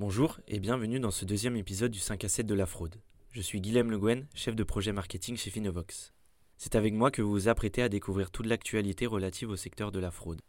Bonjour 0.00 0.40
et 0.48 0.60
bienvenue 0.60 0.98
dans 0.98 1.10
ce 1.10 1.26
deuxième 1.26 1.56
épisode 1.56 1.90
du 1.90 1.98
5 1.98 2.24
à 2.24 2.28
7 2.30 2.46
de 2.46 2.54
la 2.54 2.64
fraude. 2.64 2.96
Je 3.32 3.42
suis 3.42 3.60
Guilhem 3.60 3.90
Le 3.90 3.98
Guen, 3.98 4.26
chef 4.34 4.56
de 4.56 4.64
projet 4.64 4.92
marketing 4.92 5.36
chez 5.36 5.50
Finovox. 5.50 6.14
C'est 6.56 6.74
avec 6.74 6.94
moi 6.94 7.10
que 7.10 7.20
vous 7.20 7.32
vous 7.32 7.48
apprêtez 7.48 7.82
à 7.82 7.90
découvrir 7.90 8.30
toute 8.30 8.46
l'actualité 8.46 9.04
relative 9.04 9.50
au 9.50 9.56
secteur 9.56 9.92
de 9.92 9.98
la 9.98 10.10
fraude. 10.10 10.40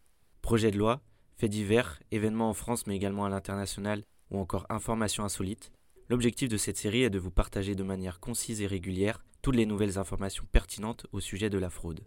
Projets 0.41 0.71
de 0.71 0.77
loi, 0.77 1.01
faits 1.35 1.51
divers, 1.51 1.99
événements 2.11 2.49
en 2.49 2.53
France 2.53 2.87
mais 2.87 2.95
également 2.95 3.25
à 3.25 3.29
l'international 3.29 4.05
ou 4.29 4.39
encore 4.39 4.65
informations 4.69 5.25
insolites. 5.25 5.73
L'objectif 6.07 6.47
de 6.47 6.55
cette 6.55 6.77
série 6.77 7.03
est 7.03 7.09
de 7.09 7.19
vous 7.19 7.29
partager 7.29 7.75
de 7.75 7.83
manière 7.83 8.21
concise 8.21 8.61
et 8.61 8.67
régulière 8.67 9.21
toutes 9.41 9.57
les 9.57 9.65
nouvelles 9.65 9.97
informations 9.97 10.45
pertinentes 10.53 11.07
au 11.11 11.19
sujet 11.19 11.49
de 11.49 11.57
la 11.57 11.69
fraude. 11.69 12.05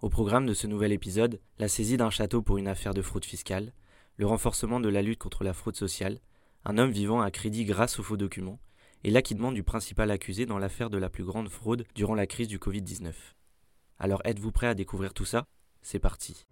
Au 0.00 0.08
programme 0.08 0.46
de 0.46 0.54
ce 0.54 0.66
nouvel 0.66 0.92
épisode, 0.92 1.38
la 1.58 1.68
saisie 1.68 1.98
d'un 1.98 2.08
château 2.08 2.40
pour 2.40 2.56
une 2.56 2.68
affaire 2.68 2.94
de 2.94 3.02
fraude 3.02 3.26
fiscale, 3.26 3.74
le 4.16 4.24
renforcement 4.24 4.80
de 4.80 4.88
la 4.88 5.02
lutte 5.02 5.18
contre 5.18 5.44
la 5.44 5.52
fraude 5.52 5.76
sociale, 5.76 6.18
un 6.68 6.78
homme 6.78 6.90
vivant 6.90 7.20
à 7.20 7.30
crédit 7.30 7.64
grâce 7.64 8.00
aux 8.00 8.02
faux 8.02 8.16
documents, 8.16 8.58
et 9.04 9.10
l'acquittement 9.10 9.52
du 9.52 9.62
principal 9.62 10.10
accusé 10.10 10.46
dans 10.46 10.58
l'affaire 10.58 10.90
de 10.90 10.98
la 10.98 11.08
plus 11.08 11.22
grande 11.22 11.48
fraude 11.48 11.86
durant 11.94 12.16
la 12.16 12.26
crise 12.26 12.48
du 12.48 12.58
Covid-19. 12.58 13.12
Alors 14.00 14.20
êtes-vous 14.24 14.50
prêt 14.50 14.66
à 14.66 14.74
découvrir 14.74 15.14
tout 15.14 15.24
ça? 15.24 15.46
C'est 15.80 16.00
parti. 16.00 16.44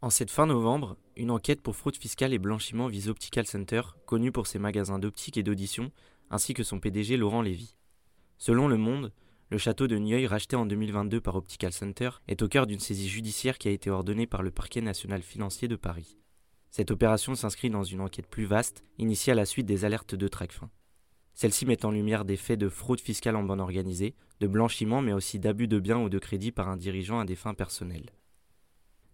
En 0.00 0.08
cette 0.08 0.30
fin 0.30 0.46
novembre, 0.46 0.96
une 1.14 1.30
enquête 1.30 1.60
pour 1.60 1.76
fraude 1.76 1.96
fiscale 1.96 2.32
et 2.32 2.38
blanchiment 2.38 2.86
vise 2.86 3.10
Optical 3.10 3.46
Center, 3.46 3.82
connu 4.06 4.32
pour 4.32 4.46
ses 4.46 4.58
magasins 4.58 4.98
d'optique 4.98 5.36
et 5.36 5.42
d'audition, 5.42 5.92
ainsi 6.30 6.54
que 6.54 6.62
son 6.62 6.80
PDG 6.80 7.18
Laurent 7.18 7.42
Lévy. 7.42 7.74
Selon 8.38 8.66
Le 8.66 8.78
Monde, 8.78 9.12
le 9.50 9.56
château 9.56 9.86
de 9.86 9.96
Nieuil, 9.96 10.26
racheté 10.26 10.56
en 10.56 10.66
2022 10.66 11.22
par 11.22 11.36
Optical 11.36 11.72
Center, 11.72 12.10
est 12.28 12.42
au 12.42 12.48
cœur 12.48 12.66
d'une 12.66 12.80
saisie 12.80 13.08
judiciaire 13.08 13.56
qui 13.56 13.68
a 13.68 13.70
été 13.70 13.88
ordonnée 13.88 14.26
par 14.26 14.42
le 14.42 14.50
parquet 14.50 14.82
national 14.82 15.22
financier 15.22 15.68
de 15.68 15.76
Paris. 15.76 16.18
Cette 16.70 16.90
opération 16.90 17.34
s'inscrit 17.34 17.70
dans 17.70 17.82
une 17.82 18.02
enquête 18.02 18.26
plus 18.26 18.44
vaste, 18.44 18.84
initiée 18.98 19.32
à 19.32 19.36
la 19.36 19.46
suite 19.46 19.64
des 19.64 19.86
alertes 19.86 20.14
de 20.14 20.28
Tracfin. 20.28 20.70
Celle-ci 21.32 21.64
met 21.64 21.86
en 21.86 21.90
lumière 21.90 22.26
des 22.26 22.36
faits 22.36 22.58
de 22.58 22.68
fraude 22.68 23.00
fiscale 23.00 23.36
en 23.36 23.42
bande 23.42 23.60
organisée, 23.60 24.14
de 24.40 24.46
blanchiment 24.46 25.00
mais 25.00 25.14
aussi 25.14 25.38
d'abus 25.38 25.68
de 25.68 25.80
biens 25.80 26.00
ou 26.00 26.10
de 26.10 26.18
crédit 26.18 26.52
par 26.52 26.68
un 26.68 26.76
dirigeant 26.76 27.20
à 27.20 27.24
des 27.24 27.36
fins 27.36 27.54
personnelles. 27.54 28.10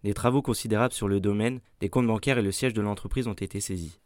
Des 0.03 0.13
travaux 0.13 0.41
considérables 0.41 0.93
sur 0.93 1.07
le 1.07 1.21
domaine, 1.21 1.61
des 1.79 1.89
comptes 1.89 2.07
bancaires 2.07 2.39
et 2.39 2.43
le 2.43 2.51
siège 2.51 2.73
de 2.73 2.81
l'entreprise 2.81 3.27
ont 3.27 3.33
été 3.33 3.61
saisis. 3.61 4.01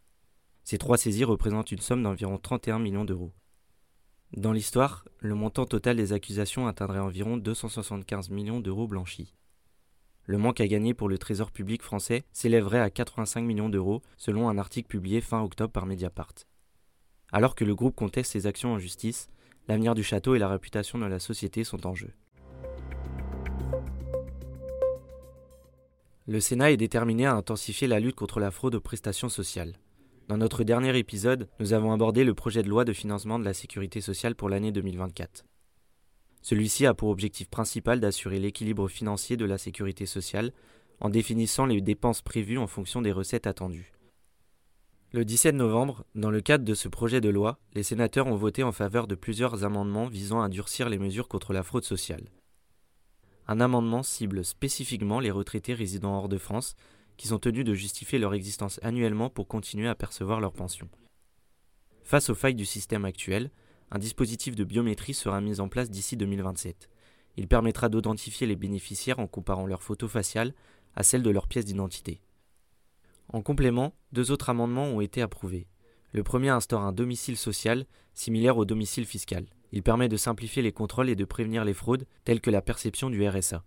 Ces 0.63 0.77
trois 0.77 0.97
saisies 0.97 1.23
représentent 1.23 1.71
une 1.71 1.79
somme 1.79 2.03
d'environ 2.03 2.37
31 2.37 2.77
millions 2.77 3.03
d'euros. 3.03 3.33
Dans 4.37 4.51
l'histoire, 4.51 5.05
le 5.19 5.33
montant 5.33 5.65
total 5.65 5.97
des 5.97 6.13
accusations 6.13 6.67
atteindrait 6.67 6.99
environ 6.99 7.35
275 7.35 8.29
millions 8.29 8.59
d'euros 8.59 8.87
blanchis. 8.87 9.33
Le 10.25 10.37
manque 10.37 10.61
à 10.61 10.67
gagner 10.67 10.93
pour 10.93 11.09
le 11.09 11.17
Trésor 11.17 11.51
public 11.51 11.81
français 11.81 12.23
s'élèverait 12.31 12.79
à 12.79 12.91
85 12.91 13.41
millions 13.41 13.69
d'euros, 13.69 14.03
selon 14.17 14.47
un 14.47 14.59
article 14.59 14.87
publié 14.87 15.21
fin 15.21 15.41
octobre 15.41 15.73
par 15.73 15.87
Mediapart. 15.87 16.33
Alors 17.31 17.55
que 17.55 17.65
le 17.65 17.73
groupe 17.73 17.95
conteste 17.95 18.31
ses 18.33 18.45
actions 18.45 18.73
en 18.73 18.77
justice, 18.77 19.29
l'avenir 19.67 19.95
du 19.95 20.03
château 20.03 20.35
et 20.35 20.39
la 20.39 20.47
réputation 20.47 20.99
de 20.99 21.05
la 21.05 21.19
société 21.19 21.63
sont 21.63 21.87
en 21.87 21.95
jeu. 21.95 22.13
Le 26.27 26.39
Sénat 26.39 26.69
est 26.69 26.77
déterminé 26.77 27.25
à 27.25 27.33
intensifier 27.33 27.87
la 27.87 27.99
lutte 27.99 28.15
contre 28.15 28.39
la 28.39 28.51
fraude 28.51 28.75
aux 28.75 28.81
prestations 28.81 29.29
sociales. 29.29 29.79
Dans 30.29 30.37
notre 30.37 30.63
dernier 30.63 30.95
épisode, 30.95 31.49
nous 31.59 31.73
avons 31.73 31.91
abordé 31.91 32.23
le 32.23 32.35
projet 32.35 32.61
de 32.61 32.69
loi 32.69 32.85
de 32.85 32.93
financement 32.93 33.39
de 33.39 33.45
la 33.45 33.55
sécurité 33.55 33.99
sociale 33.99 34.35
pour 34.35 34.47
l'année 34.47 34.71
2024. 34.71 35.43
Celui-ci 36.43 36.85
a 36.85 36.93
pour 36.93 37.09
objectif 37.09 37.49
principal 37.49 37.99
d'assurer 37.99 38.37
l'équilibre 38.37 38.87
financier 38.87 39.37
de 39.37 39.45
la 39.45 39.57
sécurité 39.57 40.05
sociale 40.05 40.53
en 40.99 41.09
définissant 41.09 41.65
les 41.65 41.81
dépenses 41.81 42.21
prévues 42.21 42.59
en 42.59 42.67
fonction 42.67 43.01
des 43.01 43.11
recettes 43.11 43.47
attendues. 43.47 43.91
Le 45.13 45.25
17 45.25 45.55
novembre, 45.55 46.05
dans 46.13 46.29
le 46.29 46.41
cadre 46.41 46.63
de 46.63 46.75
ce 46.75 46.89
projet 46.89 47.21
de 47.21 47.29
loi, 47.29 47.57
les 47.73 47.81
sénateurs 47.81 48.27
ont 48.27 48.35
voté 48.35 48.61
en 48.61 48.71
faveur 48.71 49.07
de 49.07 49.15
plusieurs 49.15 49.63
amendements 49.63 50.05
visant 50.05 50.43
à 50.43 50.49
durcir 50.49 50.89
les 50.89 50.99
mesures 50.99 51.27
contre 51.27 51.53
la 51.53 51.63
fraude 51.63 51.85
sociale. 51.85 52.29
Un 53.47 53.59
amendement 53.59 54.03
cible 54.03 54.45
spécifiquement 54.45 55.21
les 55.21 55.31
retraités 55.31 55.73
résidant 55.73 56.15
hors 56.15 56.29
de 56.29 56.37
France 56.37 56.75
qui 57.19 57.27
sont 57.27 57.37
tenus 57.37 57.65
de 57.65 57.73
justifier 57.73 58.17
leur 58.17 58.33
existence 58.33 58.79
annuellement 58.81 59.29
pour 59.29 59.45
continuer 59.45 59.89
à 59.89 59.93
percevoir 59.93 60.39
leur 60.39 60.53
pension. 60.53 60.87
Face 62.01 62.29
aux 62.29 62.35
failles 62.35 62.55
du 62.55 62.65
système 62.65 63.03
actuel, 63.03 63.51
un 63.91 63.99
dispositif 63.99 64.55
de 64.55 64.63
biométrie 64.63 65.13
sera 65.13 65.41
mis 65.41 65.59
en 65.59 65.67
place 65.67 65.89
d'ici 65.89 66.15
2027. 66.15 66.89
Il 67.35 67.49
permettra 67.49 67.89
d'identifier 67.89 68.47
les 68.47 68.55
bénéficiaires 68.55 69.19
en 69.19 69.27
comparant 69.27 69.67
leurs 69.67 69.83
photos 69.83 70.09
faciales 70.09 70.53
à 70.95 71.03
celles 71.03 71.21
de 71.21 71.29
leurs 71.29 71.49
pièces 71.49 71.65
d'identité. 71.65 72.21
En 73.27 73.41
complément, 73.41 73.93
deux 74.13 74.31
autres 74.31 74.49
amendements 74.49 74.87
ont 74.87 75.01
été 75.01 75.21
approuvés. 75.21 75.67
Le 76.13 76.23
premier 76.23 76.49
instaure 76.49 76.81
un 76.81 76.93
domicile 76.93 77.35
social 77.35 77.85
similaire 78.13 78.57
au 78.57 78.63
domicile 78.63 79.05
fiscal. 79.05 79.45
Il 79.73 79.83
permet 79.83 80.07
de 80.07 80.15
simplifier 80.17 80.61
les 80.61 80.71
contrôles 80.71 81.09
et 81.09 81.17
de 81.17 81.25
prévenir 81.25 81.65
les 81.65 81.73
fraudes 81.73 82.07
telles 82.23 82.41
que 82.41 82.49
la 82.49 82.61
perception 82.61 83.09
du 83.09 83.27
RSA. 83.27 83.65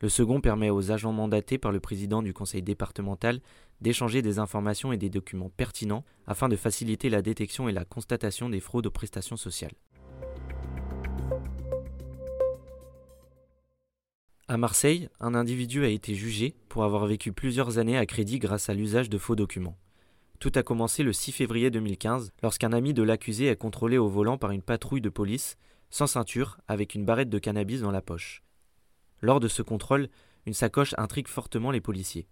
Le 0.00 0.08
second 0.08 0.40
permet 0.40 0.70
aux 0.70 0.90
agents 0.90 1.12
mandatés 1.12 1.58
par 1.58 1.72
le 1.72 1.80
président 1.80 2.22
du 2.22 2.34
conseil 2.34 2.62
départemental 2.62 3.40
d'échanger 3.80 4.22
des 4.22 4.38
informations 4.38 4.92
et 4.92 4.98
des 4.98 5.10
documents 5.10 5.50
pertinents 5.56 6.04
afin 6.26 6.48
de 6.48 6.56
faciliter 6.56 7.08
la 7.08 7.22
détection 7.22 7.68
et 7.68 7.72
la 7.72 7.84
constatation 7.84 8.48
des 8.48 8.60
fraudes 8.60 8.86
aux 8.86 8.90
prestations 8.90 9.36
sociales. 9.36 9.74
À 14.48 14.58
Marseille, 14.58 15.08
un 15.18 15.34
individu 15.34 15.84
a 15.84 15.88
été 15.88 16.14
jugé 16.14 16.54
pour 16.68 16.84
avoir 16.84 17.06
vécu 17.06 17.32
plusieurs 17.32 17.78
années 17.78 17.98
à 17.98 18.06
crédit 18.06 18.38
grâce 18.38 18.68
à 18.68 18.74
l'usage 18.74 19.10
de 19.10 19.18
faux 19.18 19.34
documents. 19.34 19.76
Tout 20.38 20.52
a 20.54 20.62
commencé 20.62 21.02
le 21.02 21.12
6 21.12 21.32
février 21.32 21.70
2015 21.70 22.32
lorsqu'un 22.42 22.72
ami 22.72 22.94
de 22.94 23.02
l'accusé 23.02 23.46
est 23.46 23.56
contrôlé 23.56 23.98
au 23.98 24.08
volant 24.08 24.38
par 24.38 24.52
une 24.52 24.62
patrouille 24.62 25.00
de 25.00 25.08
police, 25.08 25.56
sans 25.90 26.06
ceinture, 26.06 26.58
avec 26.68 26.94
une 26.94 27.04
barrette 27.04 27.30
de 27.30 27.38
cannabis 27.38 27.80
dans 27.80 27.90
la 27.90 28.02
poche. 28.02 28.45
Lors 29.20 29.40
de 29.40 29.48
ce 29.48 29.62
contrôle, 29.62 30.08
une 30.46 30.54
sacoche 30.54 30.94
intrigue 30.98 31.28
fortement 31.28 31.70
les 31.70 31.80
policiers. 31.80 32.28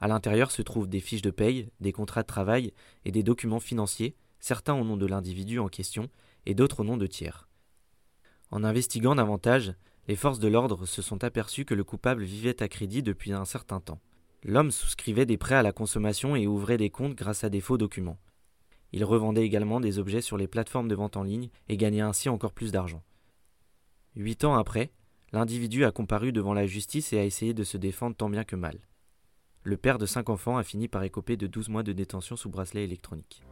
À 0.00 0.08
l'intérieur 0.08 0.50
se 0.50 0.62
trouvent 0.62 0.88
des 0.88 1.00
fiches 1.00 1.22
de 1.22 1.30
paye, 1.30 1.70
des 1.80 1.92
contrats 1.92 2.22
de 2.22 2.26
travail 2.26 2.72
et 3.04 3.12
des 3.12 3.22
documents 3.22 3.60
financiers, 3.60 4.14
certains 4.40 4.74
au 4.74 4.84
nom 4.84 4.96
de 4.96 5.06
l'individu 5.06 5.58
en 5.58 5.68
question 5.68 6.10
et 6.44 6.54
d'autres 6.54 6.80
au 6.80 6.84
nom 6.84 6.96
de 6.96 7.06
tiers. 7.06 7.48
En 8.50 8.62
investiguant 8.62 9.14
davantage, 9.14 9.74
les 10.08 10.16
forces 10.16 10.38
de 10.38 10.48
l'ordre 10.48 10.86
se 10.86 11.02
sont 11.02 11.24
aperçues 11.24 11.64
que 11.64 11.74
le 11.74 11.84
coupable 11.84 12.22
vivait 12.22 12.62
à 12.62 12.68
crédit 12.68 13.02
depuis 13.02 13.32
un 13.32 13.44
certain 13.44 13.80
temps. 13.80 14.00
L'homme 14.44 14.70
souscrivait 14.70 15.26
des 15.26 15.38
prêts 15.38 15.56
à 15.56 15.62
la 15.62 15.72
consommation 15.72 16.36
et 16.36 16.46
ouvrait 16.46 16.76
des 16.76 16.90
comptes 16.90 17.16
grâce 17.16 17.42
à 17.42 17.48
des 17.48 17.60
faux 17.60 17.78
documents. 17.78 18.18
Il 18.92 19.04
revendait 19.04 19.44
également 19.44 19.80
des 19.80 19.98
objets 19.98 20.20
sur 20.20 20.36
les 20.36 20.46
plateformes 20.46 20.88
de 20.88 20.94
vente 20.94 21.16
en 21.16 21.24
ligne 21.24 21.50
et 21.68 21.76
gagnait 21.76 22.00
ainsi 22.00 22.28
encore 22.28 22.52
plus 22.52 22.70
d'argent. 22.70 23.02
Huit 24.14 24.44
ans 24.44 24.54
après, 24.54 24.92
L'individu 25.32 25.84
a 25.84 25.90
comparu 25.90 26.32
devant 26.32 26.54
la 26.54 26.66
justice 26.66 27.12
et 27.12 27.18
a 27.18 27.24
essayé 27.24 27.54
de 27.54 27.64
se 27.64 27.76
défendre 27.76 28.16
tant 28.16 28.30
bien 28.30 28.44
que 28.44 28.56
mal. 28.56 28.78
Le 29.62 29.76
père 29.76 29.98
de 29.98 30.06
cinq 30.06 30.28
enfants 30.28 30.56
a 30.56 30.62
fini 30.62 30.86
par 30.86 31.02
écoper 31.02 31.36
de 31.36 31.48
12 31.48 31.68
mois 31.68 31.82
de 31.82 31.92
détention 31.92 32.36
sous 32.36 32.48
bracelet 32.48 32.84
électronique. 32.84 33.42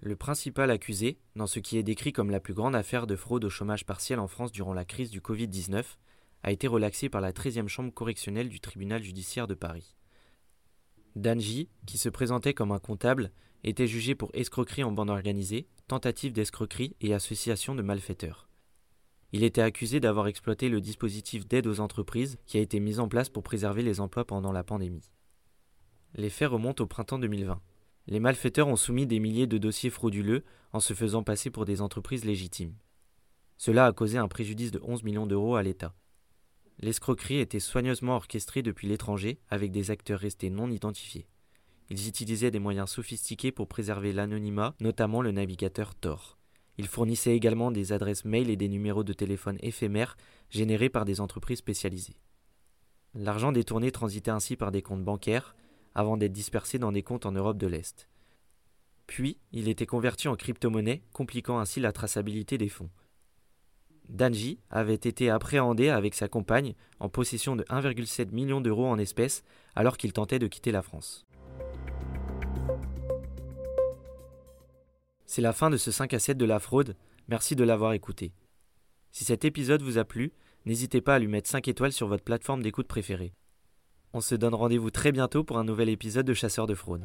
Le 0.00 0.16
principal 0.16 0.70
accusé, 0.70 1.18
dans 1.36 1.46
ce 1.46 1.60
qui 1.60 1.76
est 1.76 1.82
décrit 1.82 2.12
comme 2.12 2.30
la 2.30 2.40
plus 2.40 2.54
grande 2.54 2.74
affaire 2.74 3.06
de 3.06 3.16
fraude 3.16 3.44
au 3.44 3.50
chômage 3.50 3.84
partiel 3.84 4.18
en 4.18 4.26
France 4.26 4.52
durant 4.52 4.72
la 4.72 4.84
crise 4.84 5.10
du 5.10 5.20
Covid-19, 5.20 5.84
a 6.42 6.52
été 6.52 6.66
relaxé 6.66 7.08
par 7.08 7.20
la 7.20 7.32
13e 7.32 7.68
chambre 7.68 7.92
correctionnelle 7.92 8.48
du 8.48 8.60
tribunal 8.60 9.02
judiciaire 9.02 9.46
de 9.46 9.54
Paris. 9.54 9.96
Danji, 11.16 11.68
qui 11.86 11.98
se 11.98 12.08
présentait 12.08 12.54
comme 12.54 12.72
un 12.72 12.78
comptable, 12.78 13.32
était 13.64 13.86
jugé 13.86 14.14
pour 14.14 14.30
escroquerie 14.34 14.84
en 14.84 14.92
bande 14.92 15.10
organisée, 15.10 15.66
tentative 15.86 16.32
d'escroquerie 16.32 16.94
et 17.00 17.14
association 17.14 17.74
de 17.74 17.82
malfaiteurs. 17.82 18.48
Il 19.32 19.44
était 19.44 19.62
accusé 19.62 20.00
d'avoir 20.00 20.26
exploité 20.26 20.68
le 20.68 20.80
dispositif 20.80 21.46
d'aide 21.46 21.66
aux 21.66 21.80
entreprises 21.80 22.38
qui 22.46 22.56
a 22.56 22.60
été 22.60 22.80
mis 22.80 22.98
en 22.98 23.08
place 23.08 23.28
pour 23.28 23.42
préserver 23.42 23.82
les 23.82 24.00
emplois 24.00 24.24
pendant 24.24 24.52
la 24.52 24.64
pandémie. 24.64 25.10
Les 26.14 26.30
faits 26.30 26.48
remontent 26.48 26.82
au 26.82 26.86
printemps 26.86 27.18
2020. 27.18 27.60
Les 28.06 28.20
malfaiteurs 28.20 28.68
ont 28.68 28.76
soumis 28.76 29.06
des 29.06 29.20
milliers 29.20 29.46
de 29.46 29.58
dossiers 29.58 29.90
frauduleux 29.90 30.44
en 30.72 30.80
se 30.80 30.94
faisant 30.94 31.22
passer 31.22 31.50
pour 31.50 31.66
des 31.66 31.82
entreprises 31.82 32.24
légitimes. 32.24 32.74
Cela 33.58 33.84
a 33.84 33.92
causé 33.92 34.16
un 34.16 34.28
préjudice 34.28 34.70
de 34.70 34.80
11 34.82 35.02
millions 35.02 35.26
d'euros 35.26 35.56
à 35.56 35.62
l'État. 35.62 35.94
L'escroquerie 36.78 37.40
était 37.40 37.60
soigneusement 37.60 38.14
orchestrée 38.14 38.62
depuis 38.62 38.86
l'étranger 38.86 39.40
avec 39.50 39.72
des 39.72 39.90
acteurs 39.90 40.20
restés 40.20 40.48
non 40.48 40.70
identifiés. 40.70 41.26
Ils 41.90 42.08
utilisaient 42.08 42.50
des 42.50 42.58
moyens 42.58 42.90
sophistiqués 42.90 43.52
pour 43.52 43.68
préserver 43.68 44.12
l'anonymat, 44.12 44.74
notamment 44.80 45.22
le 45.22 45.32
navigateur 45.32 45.94
Tor. 45.94 46.38
Ils 46.76 46.86
fournissaient 46.86 47.34
également 47.34 47.70
des 47.70 47.92
adresses 47.92 48.24
mail 48.24 48.50
et 48.50 48.56
des 48.56 48.68
numéros 48.68 49.04
de 49.04 49.12
téléphone 49.12 49.58
éphémères 49.60 50.16
générés 50.50 50.88
par 50.90 51.04
des 51.04 51.20
entreprises 51.20 51.58
spécialisées. 51.58 52.20
L'argent 53.14 53.52
détourné 53.52 53.90
transitait 53.90 54.30
ainsi 54.30 54.54
par 54.54 54.70
des 54.70 54.82
comptes 54.82 55.02
bancaires 55.02 55.56
avant 55.94 56.16
d'être 56.16 56.32
dispersé 56.32 56.78
dans 56.78 56.92
des 56.92 57.02
comptes 57.02 57.26
en 57.26 57.32
Europe 57.32 57.58
de 57.58 57.66
l'Est. 57.66 58.08
Puis, 59.06 59.38
il 59.52 59.68
était 59.68 59.86
converti 59.86 60.28
en 60.28 60.36
crypto-monnaie, 60.36 61.02
compliquant 61.12 61.58
ainsi 61.58 61.80
la 61.80 61.92
traçabilité 61.92 62.58
des 62.58 62.68
fonds. 62.68 62.90
Danji 64.08 64.58
avait 64.70 64.94
été 64.94 65.30
appréhendé 65.30 65.88
avec 65.88 66.14
sa 66.14 66.28
compagne 66.28 66.74
en 67.00 67.08
possession 67.08 67.56
de 67.56 67.64
1,7 67.64 68.30
million 68.32 68.60
d'euros 68.60 68.86
en 68.86 68.98
espèces 68.98 69.42
alors 69.74 69.96
qu'il 69.96 70.12
tentait 70.12 70.38
de 70.38 70.46
quitter 70.46 70.72
la 70.72 70.82
France. 70.82 71.26
C'est 75.30 75.42
la 75.42 75.52
fin 75.52 75.68
de 75.68 75.76
ce 75.76 75.90
5 75.90 76.14
à 76.14 76.18
7 76.18 76.38
de 76.38 76.46
la 76.46 76.58
fraude, 76.58 76.96
merci 77.28 77.54
de 77.54 77.62
l'avoir 77.62 77.92
écouté. 77.92 78.32
Si 79.12 79.24
cet 79.24 79.44
épisode 79.44 79.82
vous 79.82 79.98
a 79.98 80.04
plu, 80.06 80.32
n'hésitez 80.64 81.02
pas 81.02 81.16
à 81.16 81.18
lui 81.18 81.26
mettre 81.26 81.50
5 81.50 81.68
étoiles 81.68 81.92
sur 81.92 82.08
votre 82.08 82.24
plateforme 82.24 82.62
d'écoute 82.62 82.88
préférée. 82.88 83.34
On 84.14 84.22
se 84.22 84.34
donne 84.34 84.54
rendez-vous 84.54 84.90
très 84.90 85.12
bientôt 85.12 85.44
pour 85.44 85.58
un 85.58 85.64
nouvel 85.64 85.90
épisode 85.90 86.24
de 86.24 86.32
Chasseurs 86.32 86.66
de 86.66 86.74
fraude. 86.74 87.04